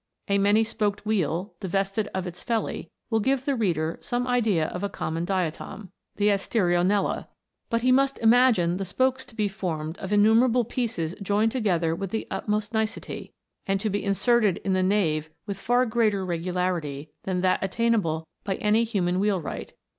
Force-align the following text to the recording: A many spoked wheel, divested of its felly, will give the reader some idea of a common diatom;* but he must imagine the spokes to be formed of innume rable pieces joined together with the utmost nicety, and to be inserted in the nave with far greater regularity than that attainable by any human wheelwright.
A 0.27 0.39
many 0.39 0.63
spoked 0.63 1.05
wheel, 1.05 1.53
divested 1.59 2.07
of 2.11 2.25
its 2.25 2.41
felly, 2.41 2.89
will 3.11 3.19
give 3.19 3.45
the 3.45 3.53
reader 3.53 3.99
some 4.01 4.25
idea 4.25 4.65
of 4.69 4.81
a 4.83 4.89
common 4.89 5.25
diatom;* 5.27 5.89
but 6.17 7.81
he 7.83 7.91
must 7.91 8.17
imagine 8.17 8.77
the 8.77 8.83
spokes 8.83 9.27
to 9.27 9.35
be 9.35 9.47
formed 9.47 9.99
of 9.99 10.09
innume 10.11 10.41
rable 10.49 10.65
pieces 10.67 11.13
joined 11.21 11.51
together 11.51 11.93
with 11.95 12.09
the 12.09 12.25
utmost 12.31 12.73
nicety, 12.73 13.35
and 13.67 13.79
to 13.79 13.91
be 13.91 14.03
inserted 14.03 14.57
in 14.65 14.73
the 14.73 14.81
nave 14.81 15.29
with 15.45 15.61
far 15.61 15.85
greater 15.85 16.25
regularity 16.25 17.11
than 17.25 17.41
that 17.41 17.59
attainable 17.61 18.27
by 18.43 18.55
any 18.55 18.83
human 18.83 19.19
wheelwright. 19.19 19.73